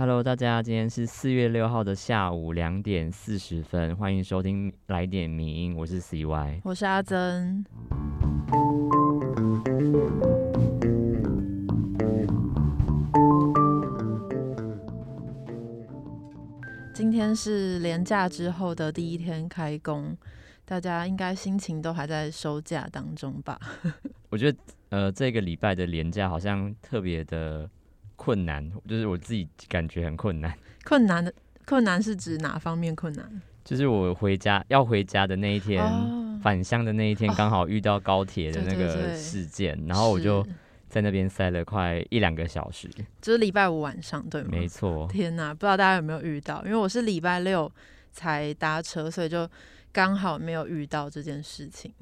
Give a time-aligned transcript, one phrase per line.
[0.00, 7.62] Hello，大家，今天是四月六号的下午两点四十分，欢迎收听来点名音，我是 CY，我是阿珍。
[16.94, 20.16] 今天是连假之后的第一天开工，
[20.64, 23.60] 大家应该心情都还在收假当中吧？
[24.30, 24.58] 我觉得，
[24.88, 27.68] 呃，这个礼拜的连假好像特别的
[28.22, 30.52] 困难，就是我自己感觉很困难。
[30.84, 31.32] 困难的
[31.64, 33.40] 困难是指哪方面困难？
[33.64, 35.82] 就是我回家要回家的那一天，
[36.42, 40.46] 返乡的那一天，刚好遇到高铁的那个事件，然后我就。
[40.90, 42.90] 在那边塞了快一两个小时，
[43.22, 44.48] 就是礼拜五晚上，对吗？
[44.50, 45.06] 没错。
[45.08, 46.64] 天哪，不知道大家有没有遇到？
[46.64, 47.70] 因为我是礼拜六
[48.10, 49.48] 才搭车，所以就
[49.92, 51.94] 刚好没有遇到这件事情。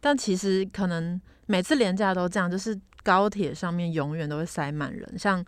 [0.00, 2.74] 但其实可能每次连假都这样，就是
[3.06, 5.44] 高铁上面永远都会塞满人，像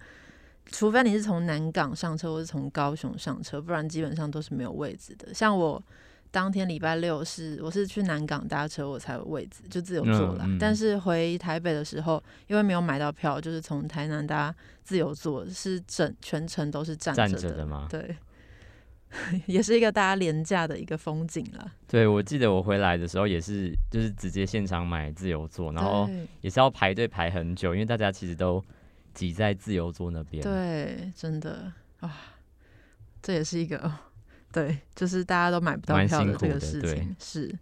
[0.66, 5.34] 除非你是从南港上车，或是从高雄上车，不然基本上都是没有位置的。
[5.34, 5.82] 像我。
[6.30, 10.44] 当天礼拜六是我是去南港搭车，我才有位置，就自由坐了。
[10.60, 17.86] 但是回台北的时候，因为没有买到票，就是从台南搭自由坐，是整全程都是站着的吗？
[17.88, 18.14] 对，
[19.46, 21.72] 也是一个大家廉价的一个风景了。
[21.86, 26.08] 对，我记得我回来的时候也是，就是直接现场买自由座，然后
[26.40, 28.62] 也是要排队排很久，因为大家其实都
[29.14, 30.42] 挤在自由座那边。
[30.42, 32.14] 对，真的啊，
[33.22, 33.92] 这也是一个。
[34.52, 37.54] 对，就是大家都买不到票的这个事情是。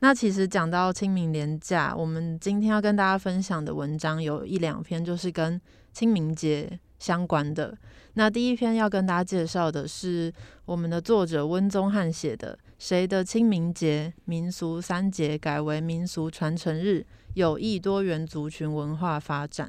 [0.00, 5.58] 那其实讲到清明年假，我们今天要跟大家分享的文章有一两篇，就是跟
[5.94, 7.76] 清明节相关的。
[8.14, 10.32] 那第一篇要跟大家介绍的是
[10.64, 19.68] 我们的作者温宗汉写的《谁的清明节民俗三节改为民俗传承日，有益多元族群文化发展》。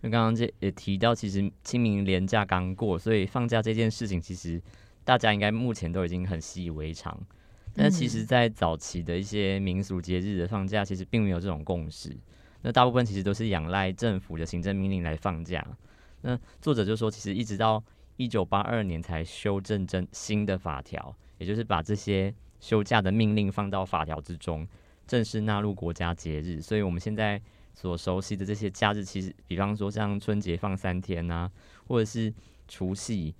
[0.00, 4.60] 那刚刚这也提到，其实清明年假刚过，所以放假这件事情其实。
[5.04, 7.20] 大家应该目前都已经很习以为常，
[7.74, 12.16] 但其实，在早期的一些民俗节日的放假，其实并没有这种共识。
[12.60, 15.66] 那大部分其实都是仰赖政府的行政命令来放假。
[16.22, 17.82] 那作者就说，其实一直到
[18.16, 24.66] 一九八二年才修正真新的法条，也就是把这些休假的命令放到法条之中，
[25.06, 26.60] 正式纳入国家节日。
[26.60, 27.40] 所以，我们现在
[27.74, 31.50] 所熟悉的这些假日，其实比方说像春节放三天啊，
[31.86, 32.32] 或者是
[32.66, 33.34] 除夕。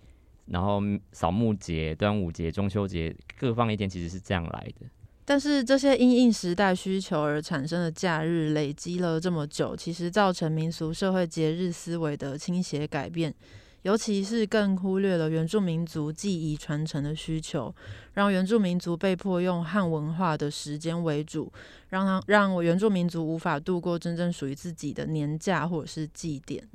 [0.47, 0.83] 然后
[1.13, 4.87] 扫墓节、端午节、中秋节各放一天，其实是这样来的。
[5.25, 13.33] 但是这些因应时代需求而产生的假日，累积了这么久，其实造成民俗社会节日思维的倾斜改变，
[13.83, 17.73] 尤其是更忽略了原住民族记忆传承的需求，
[18.15, 21.53] 让原住民族被迫用汉文化的时间为主，
[21.91, 26.69] 让他让原住民族无法度过真正属于自己的年假或者是祭典。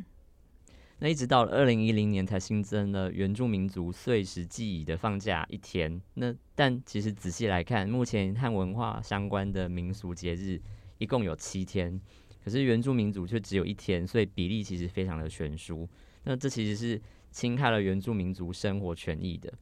[1.00, 6.02] 那一直到了二零一零年才新增了原住民族岁时记忆的放假一天。
[6.16, 10.60] 那但其实仔细来看，目前和文化相关的民俗节日
[10.98, 12.02] 一共有七天，
[12.44, 15.88] 可是原住民族却只有一天，所以比例其实非常的悬殊。
[16.24, 19.54] 那这其实是侵害了原住民族生活权益的，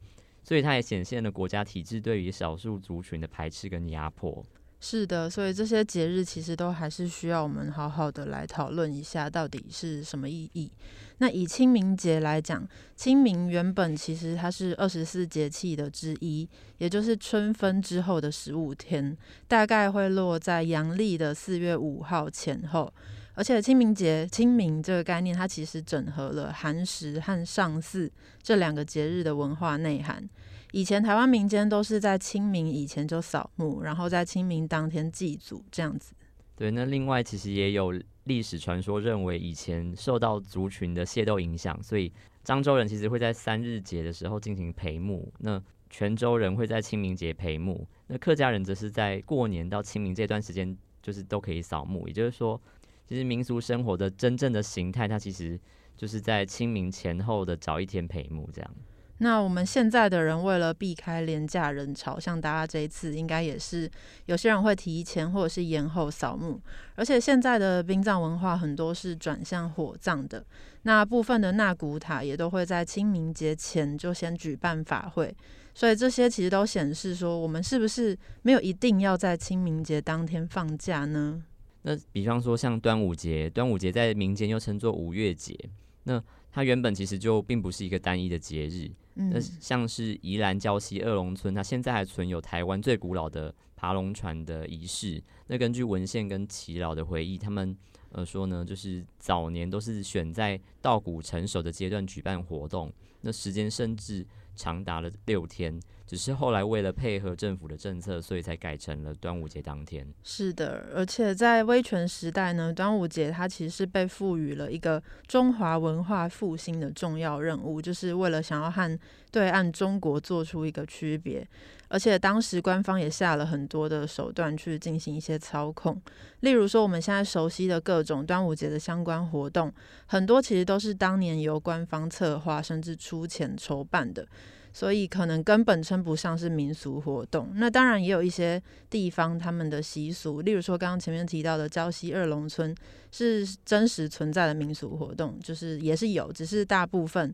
[0.42, 4.42] 所以它也显现了国家体制对于少数族群的排斥跟压迫。
[4.88, 10.72] 是的，所以这些节日其实都还是需要我们好好的来讨论一下，到底是什么意义。
[11.18, 12.64] 那以清明节来讲，
[12.96, 16.48] 清明原本其实它是二十四节气的之一，
[16.78, 22.94] 也就是春分之后的十五天，大概会落在阳历的四月五号前后。
[23.34, 28.12] 而且清明节清明这个概念，它其实整合了寒食和上巳
[28.44, 30.30] 这两个节日的文化内涵。
[30.76, 36.14] 以前台湾民间都是在清明以前就扫墓，然后在清明当天祭祖这样子。
[36.54, 42.12] 对，那另外其实也有历史传说认为，以前受到族群的械斗影响，所以
[42.44, 52.06] 漳州人其实会在三日节的时候进行陪墓，那泉州人会在清明节陪墓，那客家人则是在过年到清明这段时间就是都可以扫墓。
[52.06, 52.60] 也就是说，
[53.08, 55.58] 其实民俗生活的真正的形态，它其实
[55.96, 58.76] 就是在清明前后的早一天陪墓这样。
[59.20, 63.90] 那我们现在的人为了避开廉价人潮，像大家这一次应该也是
[64.26, 66.60] 有些人会提前或者是延后扫墓，
[66.96, 70.46] 而且现在的殡葬文化很多是转向火葬的，
[70.82, 75.34] 那部分的纳古塔也都会在清明节前就先举办法会，
[75.74, 81.42] 所以这些其实都显示说，我们是不是没有一定要在清明节当天放假呢？
[81.84, 85.58] 那比方说像端午节，端午节在民间又称作五月节，
[86.04, 86.22] 那
[86.52, 88.92] 它原本其实就并不是一个单一的节日。
[89.16, 95.24] 那像是宜兰礁溪二龙村，它现在还存有台湾最古老的爬龙船的仪式。
[95.48, 97.76] 那根据文献跟耆老的回忆，他们
[98.12, 102.92] 呃说呢，就是早年都是选在稻谷成熟的阶段举办活动，
[103.22, 105.80] 那时间甚至长达了六天。
[106.08, 110.08] 只是后来为了配合政府的政策，所以才改成了端午节当天。
[110.24, 119.00] 是的，而且在威权时代呢，端午节它其实是被赋予了一个中华文化复兴的重要任务，就是为了想要和
[119.36, 121.46] 对岸中国做出一个区别。
[121.90, 126.02] 而且当时官方也下了很多的手段去进行一些操控，
[126.40, 129.70] 例如说我们现在熟悉的各种端午节的相关活动，
[130.06, 134.26] 很多其实都是当年由官方策划甚至出钱筹办的。
[134.74, 137.50] 所以可能根本称不上是民俗活动。
[137.56, 142.76] 那当然也有一些地方他们的习俗，例如说刚刚前面提到的胶西二龙村
[143.10, 147.34] 是真实存在的民俗活动，就是也是有，只是大部分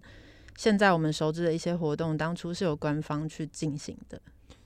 [0.57, 4.21] 现在我们熟知的一些活动，当初是由官方去进行的。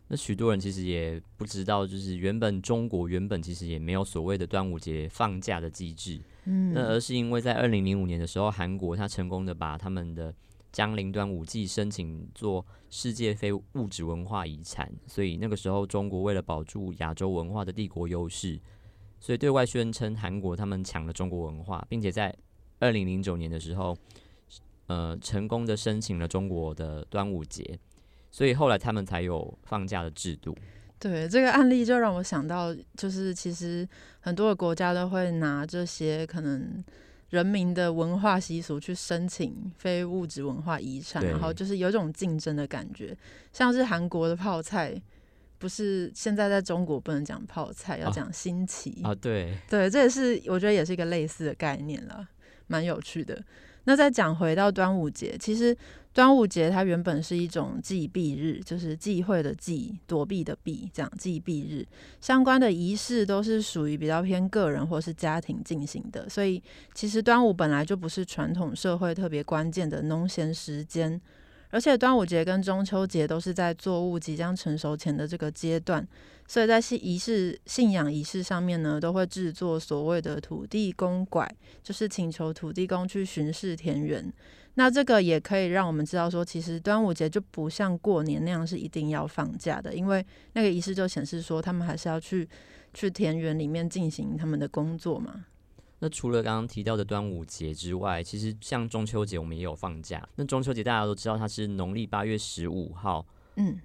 [0.08, 10.34] 那许多人其实也不知道，就是原本中国原本其实也没有所谓的端午节放假的机制，嗯，那而是因为在二零零五年的时候，韩国他成功的把他们的。
[10.72, 18.60] 江陵端午祭申请做世界非物质文化遗产，所以那个时候中国为了保住亚洲文化的帝国优势，
[19.22, 22.36] 所以对外宣称韩国他们抢了中国文化，并且在
[22.80, 23.98] 二零零九年的时候，
[24.88, 27.80] 呃，成功的申请了中国的端午节，
[28.32, 30.56] 所以后来他们才有放假的制度。
[31.00, 33.88] 对这个案例就让我想到，就是其实
[34.20, 36.84] 很多的国家都会拿这些可能。
[37.32, 43.18] 人民的文化习俗去申请非物质文化遗产，然后就是有一种竞争的感觉，
[43.52, 44.96] 像是韩国的泡菜，
[45.58, 52.26] 不是现在在中国不能讲泡菜，要讲新奇啊，对对，这也是我觉得也是一个类似的概念了，
[52.68, 53.44] 蛮有趣的。
[53.86, 55.76] 那再讲回到端午节，其实。
[56.16, 61.86] 端午节它原本是一种祭避日，就是忌讳的忌，躲避的避，这样祭避日
[62.22, 71.20] 相关的仪式都是属于比较偏个人或是家庭进行的，所以其实端午本来就不是传统社会特别关键的农闲时间，
[71.70, 76.08] 而且端午节跟中秋节都是在作物即将成熟前的这个阶段，
[76.48, 81.50] 所以在信仪式、信仰仪式上面呢，都会制作所谓的土地公拐，
[81.84, 84.32] 就是请求土地公去巡视田园。
[84.76, 92.48] 那这个也可以让我们知道说，其实端午节就不像过年那样是一定要放假的，因为那个仪式就显示说，他们还是要去
[92.94, 95.46] 去田园里面进行他们的工作嘛。
[96.00, 100.28] 那除了刚刚提到的端午节之外，其实像中秋节我们也有放假。
[100.36, 103.26] 那中秋节大家都知道它是农历八月十五号，
[103.56, 103.80] 嗯，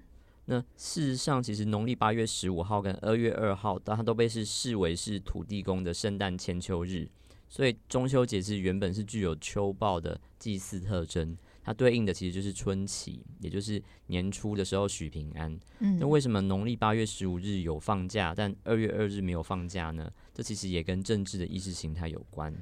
[0.47, 7.09] 那事实上其实农历八月十五号跟二月二号，它都被是视为是土地公的圣诞千秋日。
[7.49, 11.37] 所以中秋节是原本是具有秋报的祭祀特征，
[11.71, 15.57] 它对应的其实就是春祈，也就是年初的时候许平安。
[15.79, 20.11] 嗯，那为什么农历八月十五日有放假，但二月二日没有放假呢？
[20.35, 22.53] 这其实也跟政治的意识形态有关。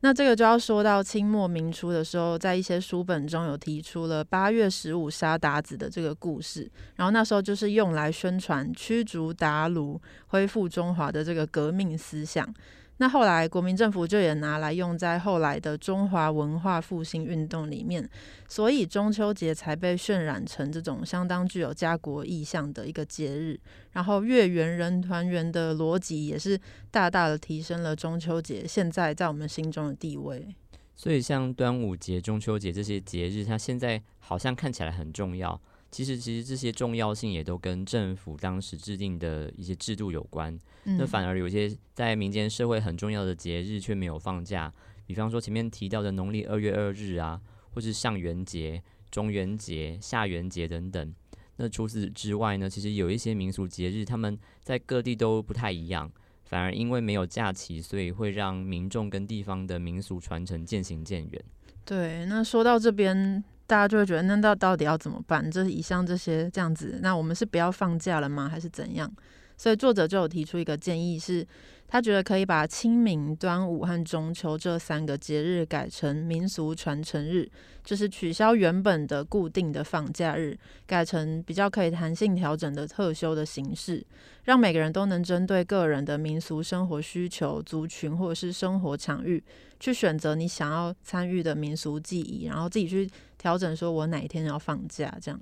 [0.00, 12.54] 那这个就要说到清末明初的时候，在一些书本中有提出了八月十五杀鞑子的这个故事，然后那时候就是用来宣传驱逐鞑虏、恢复中华的这个革命思想。
[12.98, 18.08] 那后来，国民政府就也拿来用在后来的中华文化复兴运动里面，
[18.48, 23.60] 所以中秋节才被渲染成这种相当具有家国意象的一个节日。
[23.92, 26.58] 然后月圆人团圆的逻辑也是
[26.90, 30.46] 大大的提升了中秋节现在在我们心中的地位。
[30.94, 35.60] 所以，像端午节、中秋节这些节日，它现在好像看起来很重要。
[35.90, 40.58] 其实，其实这些重要性也都跟政府当时制定的一些制度有关。
[40.84, 44.70] 那反而有些在民间社会很重要的节日却没有放假，
[45.06, 47.40] 比方说前面提到的农历二月二日啊，
[47.72, 51.14] 或是上元节、中元节、下元节等等。
[51.56, 56.10] 那除此之外呢，其实有一些民俗节日，他们在各地都不太一样，
[56.44, 61.44] 反而因为没有假期，所以会让民众跟地方的民俗传承渐行渐远。
[61.84, 63.42] 对，那说到这边。
[63.66, 65.50] 大家就会觉得，那到到底要怎么办？
[65.50, 68.48] 这以上这些这样子，那我们是不要放假了吗？
[68.48, 69.12] 还是怎样？
[69.56, 71.46] 所以作者就有提出一个建议是。
[71.88, 77.48] 他觉得可以把清明、端午和中秋这三个节日改成民俗传承日，
[77.84, 84.04] 就是取消原本的固定的放假日，改成比较可以弹性调整的特休的形式，
[84.42, 89.40] 让每个人都能针对个人的民俗生活需求、族群或者是生活场域，
[89.78, 93.08] 去选择你想要参与的民俗记忆，然后自己去
[93.38, 95.40] 调整，说我哪一天要放假这样。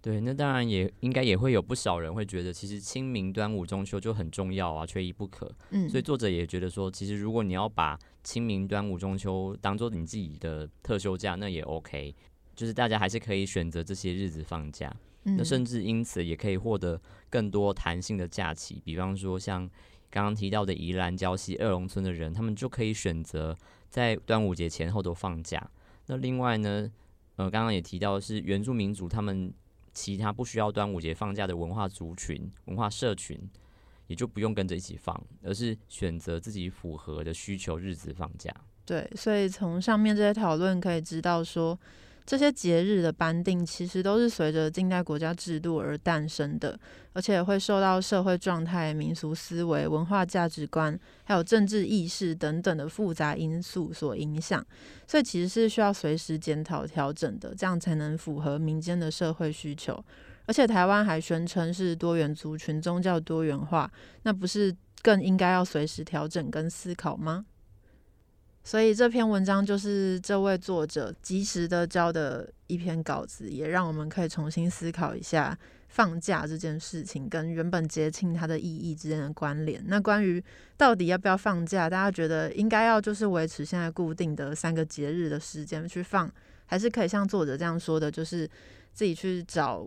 [0.00, 5.48] 对，那当然也应该也会有不少人会觉得，其实清明、端午、中秋就很重要啊，缺一不可。
[5.70, 12.12] 嗯，所以作者也觉得说，其实如果你要把清明、端午、中秋当做你自己的特休假，那也 OK，
[12.56, 14.92] 就是大家还是可以选择这些日子放假。
[15.24, 19.60] 那甚至因此也可以获得更多弹性的假期，比方说像
[20.10, 23.56] 刚刚提到的宜兰、礁溪、二龙村的人，他们就可以选择
[23.88, 25.64] 在端午节前后都放假。
[26.06, 26.90] 那另外呢，
[27.36, 29.52] 呃，刚刚也提到是原住民族，他们
[29.92, 33.38] 其他不需要端午节放假的文化族群、文化社群，
[34.06, 38.54] 也就不用跟着一起放，而是选择自己符合的需求日子放假。
[38.84, 41.78] 对，所以从上面这些讨论可以知道说。
[42.24, 46.78] 这些节日的颁定，其实都是随着近代国家制度而诞生的，
[47.12, 54.64] 而且会受到社会状态、民俗思维、文化价值观，还有政治意识等等的复杂因素所影响，
[55.06, 60.02] 所以其实是需要随时检讨调整的，这样才能符合民间的社会需求。
[60.46, 63.90] 而且台湾还宣称是多元族群、宗教多元化，
[64.22, 67.46] 那不是更应该要随时调整跟思考吗？
[68.64, 79.82] 所以这篇文章就是这位作者及时的交的一篇稿子，也让我们可以重新思考一下放假这件事情跟原本节庆它的意义之间的关联。
[79.88, 80.42] 那关于
[80.76, 86.32] 到底要不要放假，大家觉得应该要就是维持现在固定的三个节日的时间去放，
[86.66, 88.48] 还是可以像作者这样说的，就是
[88.92, 89.84] 自己去找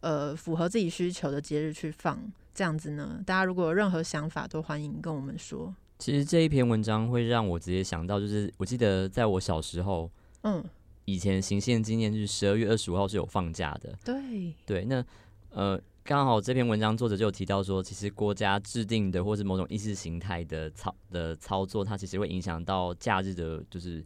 [0.00, 2.22] 呃符合自己需求的节日去放
[2.54, 3.20] 这样子呢？
[3.26, 5.74] 大家如果有任何想法，都欢迎跟我们说。
[6.02, 10.60] 其实这一篇文章会让我直接想到，就是我记得在我小时候，嗯，
[11.04, 13.96] 以前行宪纪念日十二月二十五号是有放假的。
[14.04, 15.04] 对对，那
[15.50, 24.04] 呃，刚好这篇文章作者就有提到说，其实国家制定的或是某种意识形态的操的操作，它其实会影响到假日的，就是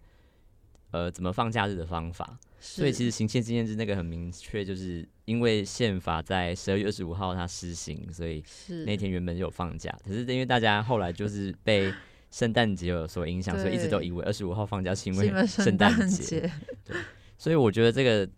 [0.90, 2.38] 呃怎么放假日的方法。
[2.58, 8.42] 所以其实行宪纪念日那个很明确，就是因为宪法在十二月二十五号它施行，所以
[8.84, 9.96] 那天原本就有放假。
[10.04, 11.92] 可是因为大家后来就是被
[12.30, 16.50] 圣诞节有所影响，所以一直都以为二十五号放假是因为圣诞节。
[16.82, 16.96] 对，
[17.38, 18.28] 所以我觉得这个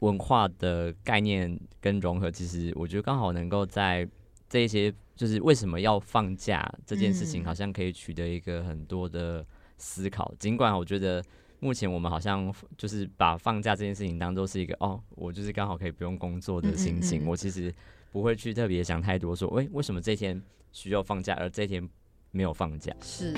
[0.00, 4.06] 文化的概念跟融合，其实我觉得刚好能够在
[4.48, 9.44] 这些就是为什么要放假这件事情，好像可以取得一个很多的
[9.78, 10.32] 思考。
[10.38, 11.24] 尽管我觉得。
[11.62, 17.72] 目前我们好像就是把放假这件事情当做是一个哦，我就是刚好可以不用工作的心情，我其实
[18.10, 20.42] 不会去特别想太多，说喂，为什么这天
[20.72, 21.88] 需要放假，而这天
[22.32, 22.92] 没有放假？
[23.00, 23.32] 是。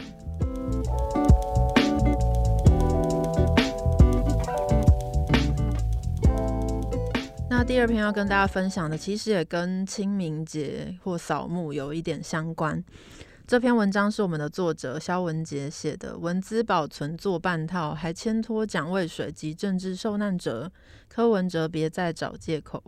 [7.50, 12.82] 那第二篇要跟大家分享的，其实也跟清明节或扫墓有一点相关。
[13.46, 20.72] 这篇文章是我们的作者肖文杰写的，文字保存做半套，还牵拖蒋渭水及政治受难者。
[21.08, 22.82] 柯文哲别再找借口。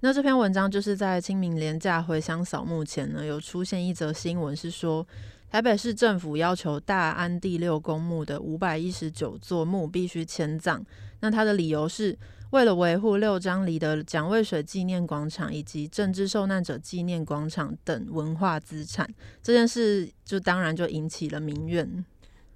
[0.00, 5.06] 那这篇文章就是在清明连假回乡扫墓前呢，有出现一则新闻，是说
[5.50, 10.82] 台北市政府要求大安第六公墓的五百一十九座墓必须迁葬。
[11.20, 12.18] 那他的理由是。
[12.54, 22.04] 为了维护六张里的蒋渭水纪念广场以及政治受难者纪念广场等文化资产，这件事就当然就引起了民怨。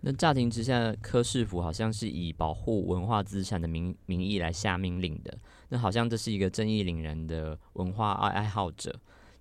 [0.02, 5.36] 那乍听之下，柯市府好像是以保护文化资产的名名义来下命令的，
[5.70, 8.94] 那好像这是一个正义凛然的文化爱爱好者。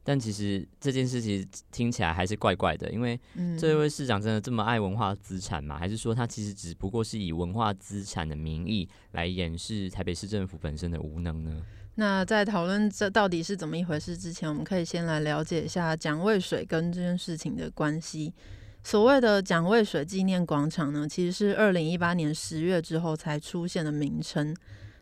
[0.07, 3.19] 但其实这件事情听起来还是怪怪的，因为
[3.59, 5.77] 这位市长真的这么爱文化资产吗？
[5.77, 11.61] 还是说他其实只不过是以文化资产的名义来掩饰台北市政府本身的无能呢？
[11.95, 18.33] 那在讨论这到底是怎么一回事之前，我们可以先来了解一下蒋渭水跟这件事情的关系。
[18.83, 24.55] 所谓的蒋渭水纪念广场呢，其实是二零一八年十月之后才出现的名称。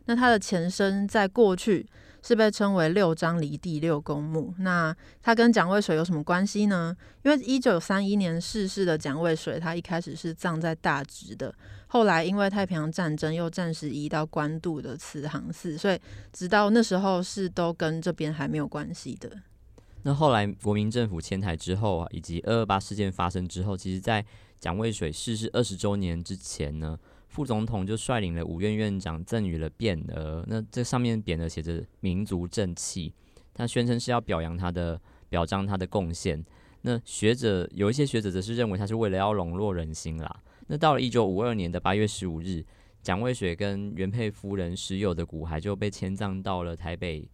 [0.06, 1.86] 那它的前身在过去。
[2.26, 4.52] 是被称为六张离第六公墓。
[4.58, 4.92] 那
[5.22, 6.96] 他跟蒋渭水有什么关系呢？
[7.22, 11.54] 因为一九三一年逝世的蒋渭水，他一开始是葬在大直的，
[11.86, 15.96] 后来因为太平洋战争又暂时移到关渡的慈航寺，所以
[16.32, 19.30] 直到那时候是都跟这边还没有关系的。
[20.02, 24.24] 那后来国民政府迁台之后啊，以及二二八事件发生之后，其实在
[24.58, 26.98] 蒋渭水逝世二十周年之前呢。
[27.36, 33.12] 副总统就率领了五院院长赠予了匾额，那这上面匾额写着“民族正气”，
[33.52, 36.42] 他宣称是要表扬他的、表彰他的贡献。
[36.80, 40.42] 那学者有一些学者则是认为他是为了要笼络人心啦。
[40.66, 42.64] 那到了一九五二年的八月十五日，
[43.02, 47.28] 蒋渭水跟原配夫人石友的骨骸就被迁葬到了台北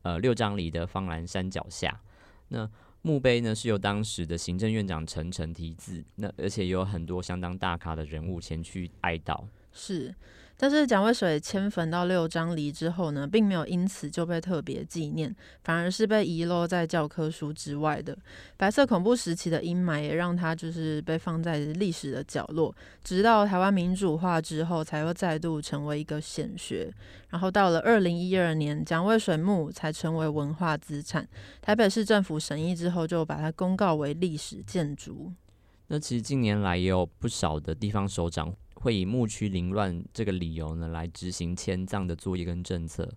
[0.00, 2.00] 呃六张里的方兰山脚下。
[2.48, 2.66] 那
[3.02, 9.44] 墓碑呢是由当时的行政院长陈诚题字，那而且有很多相当大咖的人物前去哀悼。
[9.72, 10.14] 是
[10.62, 18.16] 但是蒋渭水迁坟到六张犁之后呢，并没有因此就被特别纪念，反而是被遗落在教科书之外的。
[18.56, 26.94] 白色恐怖时期的阴霾也让他就是被放在历史的角落，直到台湾民主化之后，才又再度成为一个显学。
[27.30, 31.28] 然后到了二零一二年，蒋渭水墓才成为文化资产，
[31.60, 35.32] 台北市政府审议之后，就把它公告为历史建筑。
[35.88, 38.54] 那其实近年来也有不少的地方首长。
[38.82, 43.08] 会以墓区凌乱这个理由呢，来执行迁葬的作业跟政策。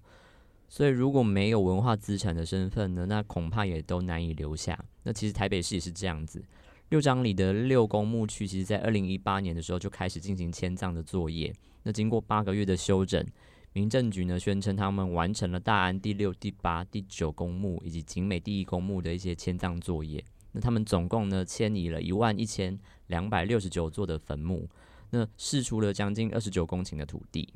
[0.70, 4.78] 所以如果没有文化资产的身份呢，那恐怕也都难以留下。
[5.04, 6.44] 那其实台北市也是这样子，
[6.90, 11.54] 六章里的六公墓区，其实在二零一八年的时候就开始进行迁葬的作业。
[11.84, 13.26] 那经过八个月的修整，
[13.74, 20.24] 民政局呢宣称他们完成了大安第六、第八、第九公墓以及景美第一公墓的一些迁葬作业。
[20.52, 24.68] 那他们总共呢迁移了一万一千两百六十九座的坟墓。
[25.12, 27.54] 那释出了将近二十九公顷的土地。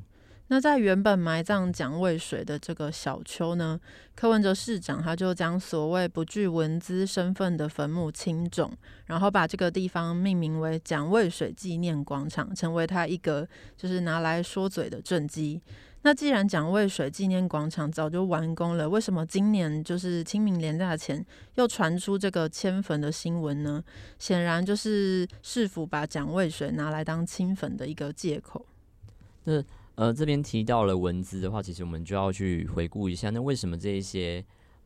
[0.51, 3.79] 那在原本埋葬蒋渭水的这个小丘呢，
[4.15, 8.75] 柯文哲市长他就将所谓不具文资身份的坟墓清种，
[9.05, 15.61] 然后把这个地方命名为蒋渭水纪念广场，成为他一个就是拿来说嘴的政绩。
[16.01, 21.23] 那既然蒋渭水纪念广场早就完工了，为什么今年就是清明连假前
[21.55, 23.83] 又传出这个迁坟的新闻呢？
[24.17, 28.65] 显然就是市府把蒋渭水拿来当清坟的一个借口。
[29.43, 29.61] 那
[29.95, 34.41] 呃，这边提到了文字的话，其实我们就要去回顾一下，那为什么这一些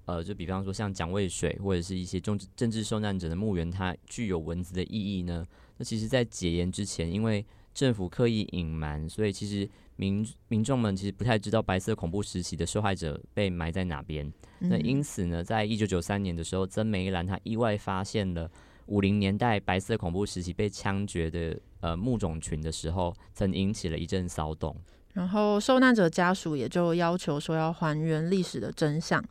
[0.06, 5.46] 呃，就比方说像蒋渭水或者是一些政治政治受难者的墓园，它具有文字的意义呢？
[5.78, 9.70] 那其实，在解严之前，因为政府刻意隐瞒，所以其实。
[9.96, 14.32] 民民众们其实不太知道白色恐怖时期的受害者被埋在哪边。
[14.60, 18.50] 那因此呢，在一九九三年的时候，曾梅兰她意外发现了
[18.88, 24.76] 五零年代白色恐怖时期被枪决的呃墓种群的时候，曾引起了一阵骚动。
[25.14, 29.24] 然后受难者家属也就要求说要还原历史的真相。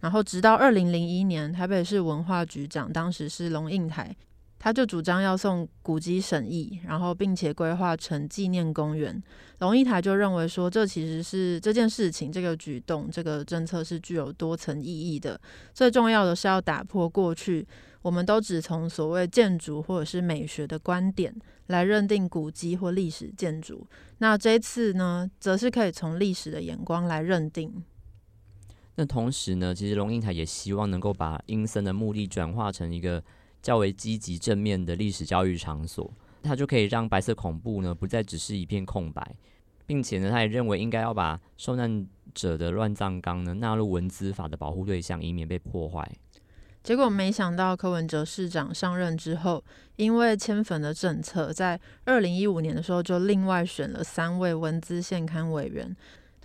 [0.00, 4.14] 然后直到二零零一年，台北市文化局长当时是龙应台。
[4.58, 9.22] 他就主张要送古迹审议，然后并且规划成纪念公园。
[9.58, 15.40] 龙一台就认为说，这其实是这件事情、这个举动、这个政策是具有多层意义的。
[15.72, 17.66] 最重要的是要打破过去
[18.02, 21.34] 我们都只从所谓建筑或者是美学的观点
[21.68, 23.86] 来认定古迹或历史建筑。
[24.18, 27.84] 那这次呢，则是可以从历史的眼光来认定。
[28.96, 33.22] 那同时呢，其实龙应台也希望能够把阴森的目的转化成一个。
[33.66, 36.08] 较为积极正面的历史教育场所，
[36.40, 39.34] 它就可以让白色恐怖呢不再只是一片空白，
[39.84, 46.08] 并且呢，他也认为应该要把受难者的乱葬岗呢纳入文资法的保护对象，以免被破坏。
[46.84, 49.64] 结果没想到柯文哲市长上任之后，
[49.96, 55.96] 因为迁坟的政策，在二零一五年的时候就另外选了三位文资县刊委员。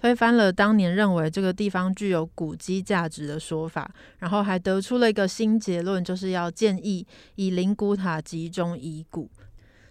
[0.01, 9.29] 推翻了当年认为这个地方具有古迹价值的说法，然后还得出了一个新结论，就是要建议以灵骨塔集中遗骨。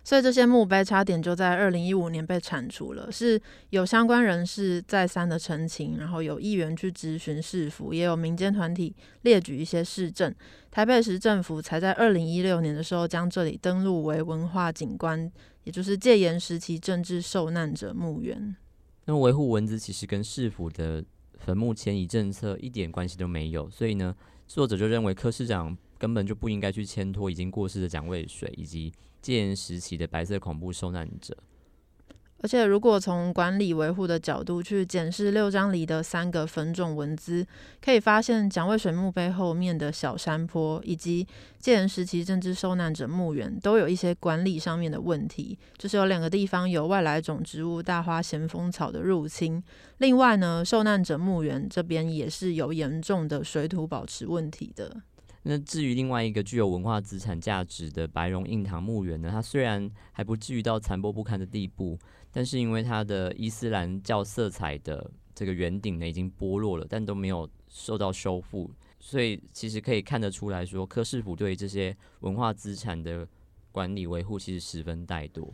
[0.03, 8.92] 所以这些墓碑差点就在二零一五年被铲除了，是有相关人士再三的澄清，然后有议员去咨询市府，也有民间团体
[9.23, 10.35] 列举一些市政，
[10.73, 15.31] 台北市政府才在二零一六年的时候将这里登录为文化景观，
[15.62, 18.57] 也就是戒严时期政治受难者墓园。
[19.06, 21.04] 那维护文字其实跟市府的
[21.38, 24.14] 坟墓迁移政策一点关系都没有，所以呢，
[24.46, 31.36] 作者就认为柯市长根本就不应该去牵拖已经过世的蒋渭水以及戒严时期的白色恐怖受难者。
[32.42, 37.46] 而且，如果从管理维护的角度去检视六张里的三个分种文字，
[37.85, 41.26] 可以发现蒋渭水墓碑后面的小山坡以及
[41.59, 49.62] 戒严时期政治受难者墓园都有一些管理上面的问题，就是有两个地方有外来种植物大花咸丰草的入侵。
[49.98, 55.03] 另外呢，受难者墓园这边也是有严重的水土保持问题的。
[55.42, 61.98] 那至于另外一个具有文化资产价值的白龙印堂墓园呢，它虽然还不至于到残破不堪的地步。
[62.33, 73.26] 但是因为它的伊斯兰教色彩的这个圆顶呢已经剥落了，但都没有受到修复，所以其实可以看得出来说，柯市府对这些文化资产的
[73.72, 75.50] 管理维护其实十分怠惰。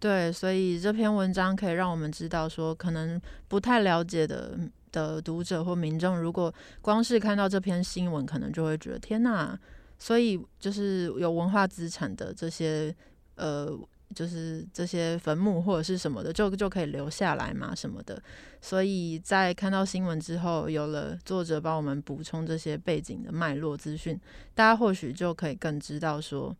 [0.00, 4.58] 对，所以这篇文章可以让我们知道说，可能不太了解的
[4.96, 9.58] 的读者或民众，如果光是看到这篇新闻，可能就会觉得天哪！
[9.98, 12.94] 所以就是有文化资产的这些
[13.36, 13.78] 呃。
[14.14, 18.22] 就是这些坟墓或者是什么的，就就可以留下来嘛，什么的。
[18.60, 24.18] 所以在看到新闻之后，有了作者帮我们补充这些背景的脉络资讯，
[24.54, 26.56] 大家或许就可以更知道说，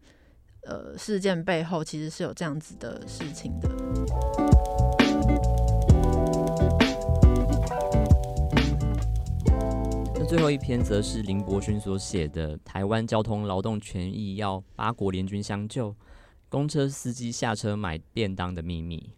[0.62, 4.65] 呃，事件背后其实是有这样子的事情的。
[10.36, 15.90] 最后一篇则是林伯勋所写的《台湾交通劳动权益要八国联军相救》，
[16.50, 19.08] 公车司机下车买便当的秘密。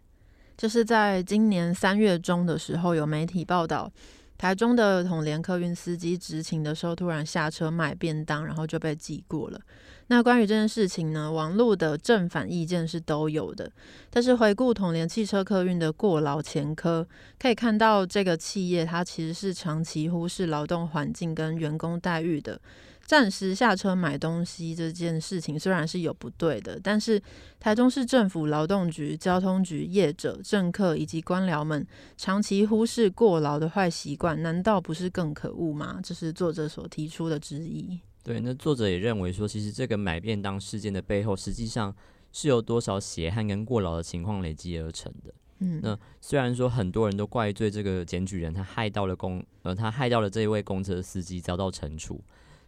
[0.55, 3.91] 就是在今年三月中的时候，有媒体报道，
[4.37, 9.59] 台中的统联客运司机执勤的时候，突然下车买便当，然后就被记过了。
[10.11, 13.71] 那关于这件事情呢，网络的正反意见是都有的。
[14.09, 22.59] 但是回顾统联汽车客运的过劳前科，可以看到这个企业它其实是长期忽视劳动环境跟员工待遇的。
[23.05, 27.21] 暂时下车买东西这件事情虽然是有不对的，但是
[27.59, 31.85] 台中市政府劳动局、交通局、业者、政客以及官僚们
[32.17, 35.99] 长期忽视过劳的坏习惯，难道不是更可恶吗？
[36.03, 37.99] 这是作者所提出的质疑。
[38.23, 41.95] 对，那作者也认为说，其实这个买便当事件的背后，实际上
[42.31, 45.33] 是由多少血汗跟过劳的情况累积而成的。
[45.59, 52.21] 嗯，那虽然说很多人都怪罪这个检举人，他害到了公，呃，他害到了这一位公车司机遭到惩处。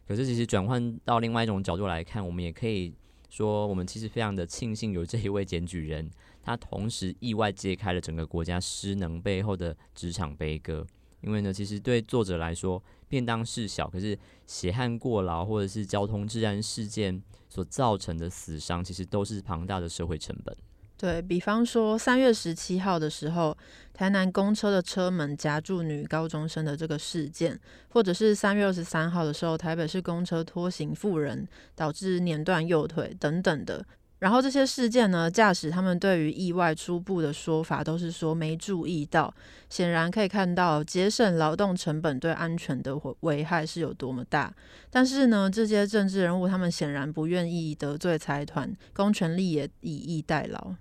[0.07, 2.93] 可是，其实转换到另外一种角度来看，我们也可以
[3.29, 6.09] 说，我们其实非常的庆幸有这一位检举人，
[6.41, 10.85] 他同时意外揭开了整个国家失能背后的职场悲歌。
[11.21, 20.55] 因为呢，其实对作者来说，便当事小，可是血汗过劳或者是交通治安事件所造成的死伤，其实都是庞大的社会成本。
[20.97, 23.57] 对比方说，三月十七号的时候，
[23.91, 31.45] 台南公车的车门夹住女高中生的这个事件，或者是三月二十三号的时候，台北市公车拖行妇人，
[31.75, 33.85] 导致碾断右腿等等的。
[34.21, 39.33] 然后这些事件呢，驾驶他们对于意外初步的说法都是说没注意到，
[39.67, 44.53] 显然可以看到节省劳动成本对安全的危害是有多么大。
[44.91, 50.75] 但是呢，这些政治人物他们显然不愿意得罪财团，公权力也以逸待劳。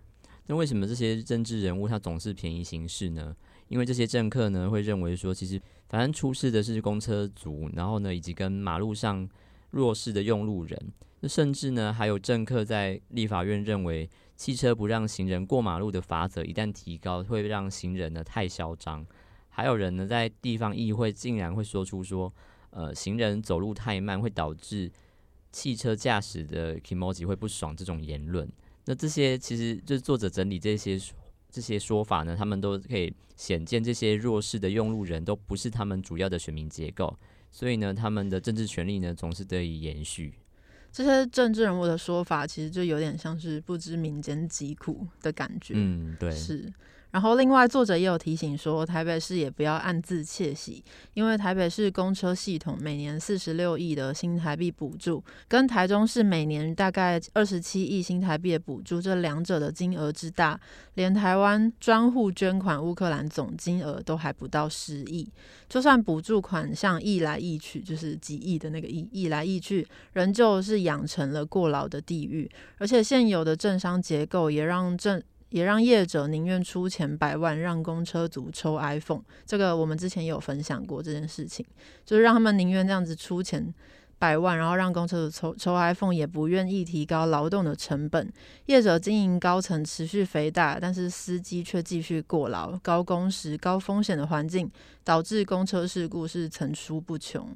[0.46, 3.34] 那为什么这些政治人物他总是便宜行事呢？
[3.68, 9.26] 因为这些政客呢会认为说，其实反正出事的是公车族，然后呢以及跟马路上
[9.70, 10.78] 弱势的用路人，
[11.20, 19.06] 那甚至呢还有政客在立法院认为，汽车不让行人过马路的法则一旦提高，会让行人呢太嚣张。
[19.48, 22.32] 还有人呢在地方议会竟然会说出说，
[22.70, 24.90] 呃行人走路太慢会导致
[25.52, 28.50] 汽车驾驶的 emoji 会不爽这种言论。
[28.86, 30.98] 那这些其实就作者整理这些
[31.50, 37.14] 这些说法呢，他们都可以显见这些弱势的用路人都不是他们主要的选民结构，
[37.50, 40.32] 所以呢，他们的政治权利呢总是得以延续。
[40.92, 45.74] 这些政治人物的说法，其实就有点像是不知民间疾苦的感觉。
[45.76, 46.72] 嗯，对，是。
[47.12, 50.82] 然后，另外作者也有提醒说，台北市也不要暗自窃喜，
[51.14, 60.58] 因为台北市公车系统每年四十六亿的新台币补助，跟台中市每年大概二十七亿新台币的补助，这两者的金额之大，
[60.94, 65.28] 连台湾专户捐款乌克兰总金额都还不到十亿。
[65.68, 75.20] 就算补助款项溢来溢去，就是几亿的那个溢溢来溢去，仍旧是养成了过劳的地狱，而且现有的政商结构也让政。
[75.50, 81.64] 也让业者宁愿出钱百万让公车族抽 iPhone，这个我们之前有分享过这件事情，
[82.04, 83.72] 就是让他们宁愿这样子出钱
[84.18, 88.32] 百万，然后让公车族抽抽 iPhone，也不愿意提高劳动的成本。
[88.66, 94.70] 业者经营高层持续肥大，但是司机却继续过劳，高工时、高风险的环境，
[95.04, 97.48] 导致公车事故是层出不穷。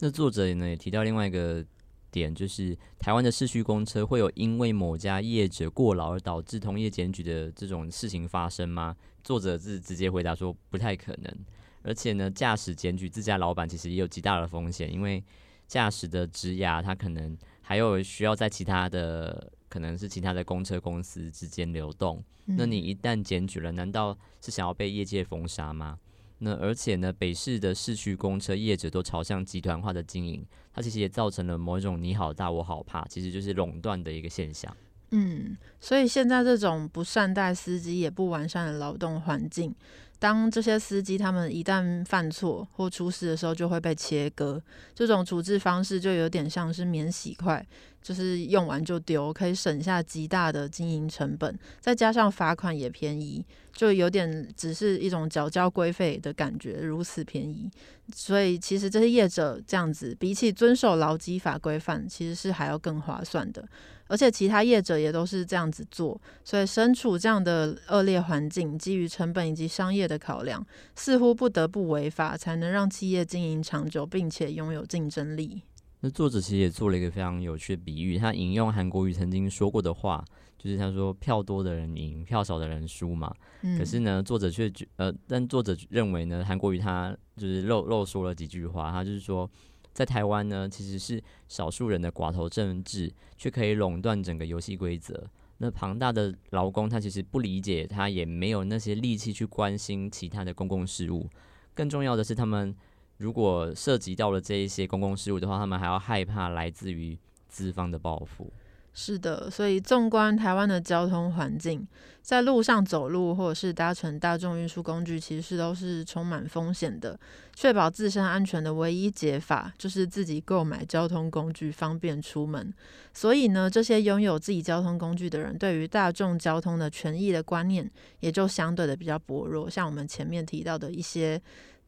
[0.00, 1.64] 那作者呢也提到另外一个。
[2.14, 8.94] 点就是台湾的市区公车会有因为某家业者过劳而导致同业检举的这种事情发生吗？
[9.24, 11.36] 作者是直接回答说不太可能。
[11.82, 15.22] 而且呢，驾驶检举自家老板其实也有极大的风险，因为
[15.66, 22.22] 驾驶的职涯他可能还有需要在其他的可能是其他的公车公司之间流动。
[22.44, 25.98] 那你一旦检举了，难道是想要被业界封杀吗？
[26.44, 34.76] 那而且呢，北市的市区公车业者都朝向集团化的经营，它其实也造成了某一种你好大我好怕，其实就是垄断的一个现象。
[35.10, 39.74] 嗯，所以现在这种不善待司机也不完善的劳动环境，
[40.18, 44.62] 当这些司机他们一旦犯错或出事的时候，就会被切割。
[44.94, 47.66] 这种处置方式就有点像是免洗筷。
[48.02, 53.42] 就是用完就丢，可以省下极大的经营成本，再加上罚款也便宜，
[53.74, 57.70] 就有点只是一种缴交规费的感觉，如此便宜。
[58.14, 63.66] 所以其实这些业者这样子，比起遵守劳基法规范，其实是还要更划算的。
[64.06, 75.62] 而且其他业者也都是这样子做，所以身处这样的恶劣环境，基于成本以及商业的考量，似乎不得不违法，才能让企业经营长久，并且拥有竞争力。
[76.04, 80.22] 那作者其实也做了一个非常有趣的比喻，他引用韩国瑜曾经说过的话，
[80.58, 83.34] 就是他说票多的人赢，票少的人输嘛。
[83.62, 89.50] 嗯可是呢，作者却觉呃，但作者认为呢，韩国瑜他就是漏漏说了几句话，他就是说，
[89.94, 95.26] 在台湾呢，其实是少数人的寡头政治，却可以垄断整个游戏规则。
[95.56, 101.30] 那庞大的劳工，他其实不理解，他也没有那些力气去关心其他的公共事务。
[101.72, 102.76] 更重要的是，他们
[103.18, 107.16] 如果涉及到了这一些公共事务的话，他们还要害怕来自于
[107.48, 108.52] 资方的报复。
[108.96, 111.84] 是的，所以纵观台湾的交通环境，
[112.22, 117.18] 在路上走路或者是搭乘大众运输工具，其实都是充满风险的。
[117.56, 122.72] 确保自身安全的唯一解法，就是自己购买交通工具，方便出门。
[123.12, 129.68] 所以呢，这些拥有自己交通工具的人，对于大众交通的权益的观念，也就相对的比较薄弱。
[129.68, 131.40] 像我们前面提到的一些。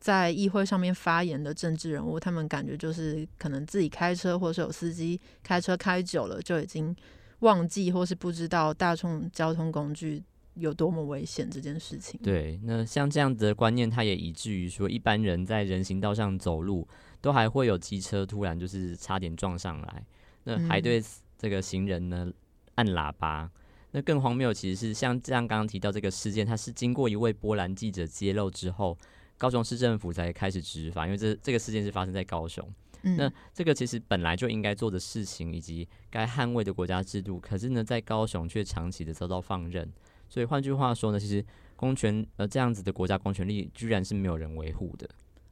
[0.07, 6.95] 在议会上面发言的政治人物，他们感觉就是可能自己开车，或是有司机开车开久了，就已经
[7.41, 10.23] 忘记或是不知道大众交通工具
[10.55, 12.21] 有多么危险这件事情。
[12.23, 16.87] 对，那像这样子的观念，它也以至于说，一般人在人行道上走路，
[17.21, 20.05] 都还会有机车突然就是差点撞上来，
[20.45, 21.03] 那还对
[21.37, 22.31] 这个行人呢
[22.77, 23.51] 按喇叭。
[23.91, 28.97] 那更荒谬，其实是像这样刚刚提到这个事件，它是经过一位波兰记者揭露之后。
[29.39, 32.67] 高雄市政府才开始执法，因为这这个事件是发生在高雄。
[33.03, 39.89] 嗯那这个其实本来就应该做的事情，以及该捍卫的国家制度，可是呢，在高雄却长期的遭到放任。
[40.29, 41.45] 所以换句话说呢，其实
[41.77, 45.09] 公权呃这样子的国家公权力，居然是没有人维护的。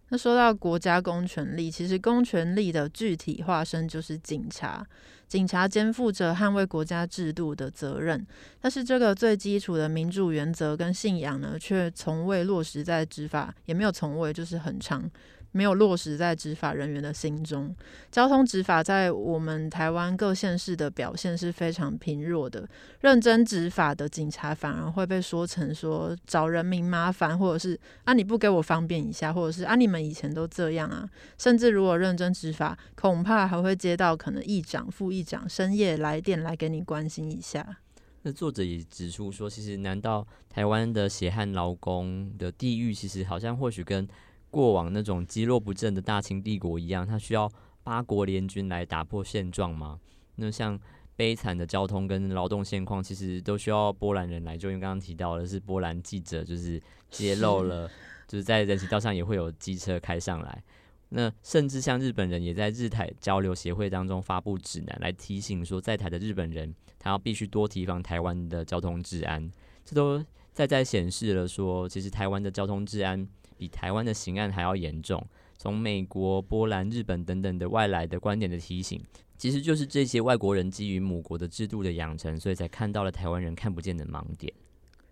[0.09, 4.85] 那说到国家公权力，其实公权力的具体化身就是警察。
[5.28, 8.24] 警察肩负着捍卫国家制度的责任，
[8.60, 15.10] 但是这个最基础的民主原则跟信仰呢，却从未落实在执法，也没有从未，就是很长。
[15.55, 17.73] 没有落实在执法人员的心中。
[18.11, 22.69] 交通执法在我们台湾各县市的表现是非常贫弱的。
[23.03, 31.09] 认真执法的警察反而会被说成说找人民麻烦，或者是啊你不给我方便一下，或者是啊你们以前都这样啊。
[31.38, 37.79] 甚至如果认真执法，恐怕还会接到可能议长、副议长深夜来电来给你关心一下。
[38.23, 44.09] 那作者也指出说，其实难道台湾的血汗劳工的地域，其实好像或许跟
[44.55, 47.51] 过往那种积弱不振的大清帝国一样，它需要
[47.83, 49.99] 八国联军来打破现状吗？
[50.37, 50.79] 那像
[51.17, 54.69] 悲惨的交通跟劳动现况，其实都需要波兰人来就。
[54.69, 57.90] 因为刚刚提到的是波兰记者就是揭露了，
[58.29, 60.62] 就是在人行道上也会有机车开上来。
[61.09, 69.51] 那甚至像日本人也在日台交流协会当中发布指南，来提醒说在台的日本人，他要必须多提防台湾的交通治安。
[69.85, 73.29] 这都再再显示了说，其实台湾的交通治安。
[73.57, 75.25] 比台湾的刑案还要严重。
[75.57, 79.01] 从美国、波兰、日本等等的外来的观点的提醒，
[79.38, 84.53] 其实就是这些外国人基于母国的制度的养成，所以才看到了台湾人看不见的盲点。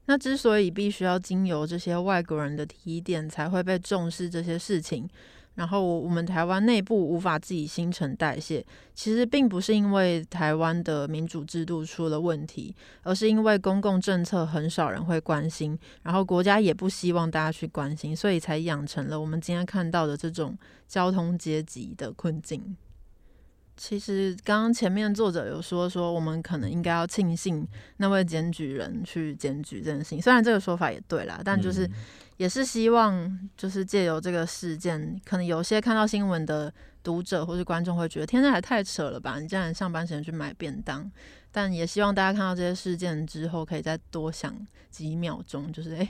[0.07, 5.09] 那之所以必须要经由这些外国人的提点，才会被重视这些事情。
[5.55, 20.57] 然后我们台湾内部无法自己新陈代谢，其实并不是因为台湾的民主制度出了问题，而是因为公共政策很少人会关心，然后国家也不希望大家去关心，所以才养成了我们今天看到的这种
[20.89, 22.77] 交通阶级的困境。
[23.83, 27.67] 其实刚刚前面作者有说说，我们可能应该要庆幸
[27.97, 31.91] 那位检举人去检举这件事情，虽然这个说法也对啦，但就是。
[32.39, 39.39] 也是希望，就是借由这个事件，可能有些看到新闻的读者或是观众会觉得，天，那还太扯了吧！
[39.39, 41.09] 你竟然上班时间去买便当。
[41.53, 44.57] 但也希望大家看到这些事件之后，可以再多想
[44.91, 46.09] 几秒钟，就是，诶，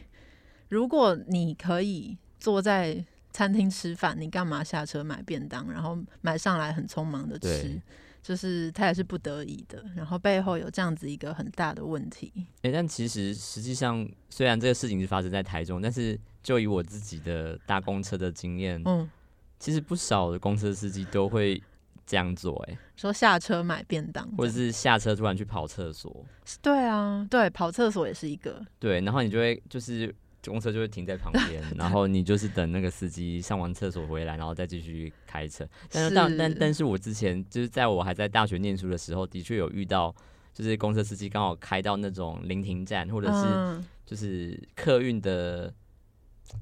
[0.69, 7.81] 如果你可以坐在餐厅吃饭，你干嘛下车买便当，然后买上来很匆忙的吃？
[8.23, 12.33] 就是他也是不得已的，然后背后有这样子一个很大的问题。
[12.63, 19.11] 诶，但其实实际上，虽然这个事情是发生在台中，但是就以我自己的搭公车的经验，嗯，
[19.59, 21.61] 其实不少的公车司机都会
[22.07, 26.25] 这样做，诶，说下车买便当，或者是下车突然去跑厕所。
[26.61, 28.65] 对啊，对，跑厕所也是一个。
[28.79, 30.15] 对，然后你就会就是。
[30.45, 35.67] 公车就会停在旁边， 然后你就是等那个司机上完厕所回来，然后再继续开车。
[35.91, 40.15] 但是但但但是我之前就是在我还在大学念书的时候，的确有遇到，
[40.53, 45.73] 就是公车司机刚好开到那种临停站，或者是就是客运的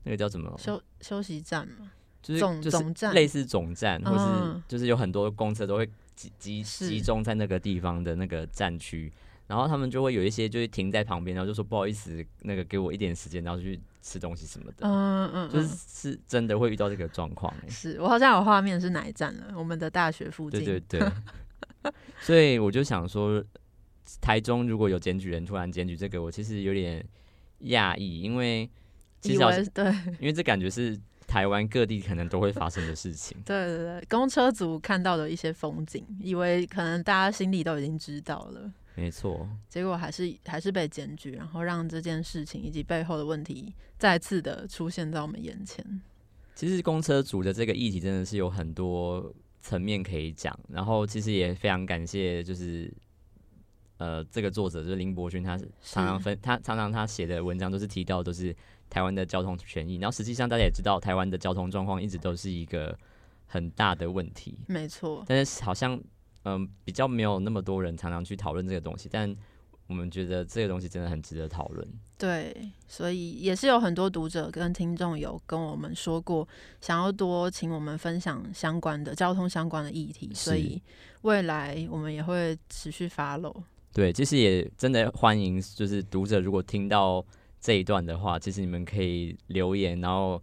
[0.05, 0.55] 那个叫什么？
[0.59, 1.90] 休休息站嘛，
[2.23, 3.14] 就是总总站。
[3.14, 9.11] 类似总站，或是就是有很多公车都会集集集中在那个地方的那个站区。
[9.51, 14.87] 然后他们就会有一些就是停在旁边，然后就说不好意思，那个给我一点时间，然后去吃东西什么的。
[14.87, 17.53] 嗯嗯，就是是真的会遇到这个状况。
[17.69, 19.53] 是我好像有画面是哪一站了？
[19.57, 20.65] 我们的大学附近。
[20.65, 21.11] 对对对。
[22.23, 23.45] 所以我就想说，
[24.21, 27.05] 台中如果有检举人突然检举这个，我其实有点
[27.63, 28.71] 讶异，因为
[29.21, 29.85] 其实对，
[30.21, 33.37] 因为这感觉是台湾各地可能都会发生的事情。
[33.45, 38.71] 对对对，公车族看到的一些风景，以为可能大家心里都已经知道了。
[38.96, 46.03] 没错，结果还是还是被检举，然后让这件事情以及背后的问题再次的出现在我们眼前。
[46.55, 52.92] 其实公车组的这个议题真的是有很多层面可以讲，然后其实也非常感谢，就是
[53.96, 58.55] 呃这个作者就是林伯勋，他常常分他常常他写的文章都是提到都是
[58.90, 62.98] 台湾的交通权益，然后实际上大家也知道台湾的交通状况一直都是一个
[63.46, 65.98] 很大的问题，没错，但是好像。
[66.44, 69.37] 嗯，比较没有那么多人常常去讨论这个东西，但
[69.87, 71.87] 我们觉得这个东西真的很值得讨论。
[72.16, 76.46] 对，所以也是有很多读者跟听众有跟我们说过，
[76.81, 80.81] 想要多请我们分享相关的交通相关的议题，所以
[81.22, 83.55] 未来我们也会持续发漏。
[83.92, 87.24] 对，其实也真的欢迎，就是读者如果听到
[87.61, 90.40] 这一段的话，其实你们可以留言，然后。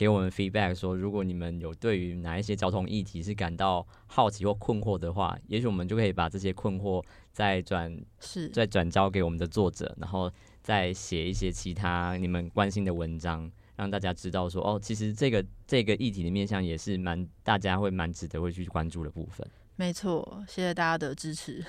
[0.00, 10.32] 给我们 feedback 说，如果你们有对于哪一些交通议题是感到好奇或困惑的话，也许我们就可以把这些困惑再转是再转交给我们的作者，然后
[10.62, 19.46] 再写一些其他你们关心的文章，让大家知道说，哦，其实这个这个议题的面向也是蛮大家会蛮值得会去关注的部分。
[19.76, 21.62] 没错，谢谢大家的支持，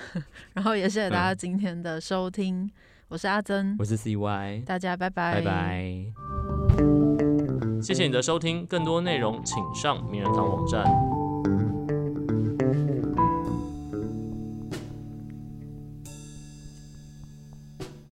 [0.54, 2.70] 然后也谢谢大家今天的收听。
[3.08, 6.41] 我是阿珍，我是 CY，大家拜拜，拜拜。
[7.82, 10.84] 谢谢你的收听，更多内容请上名人堂网站。